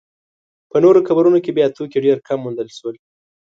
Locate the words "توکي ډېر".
1.75-2.17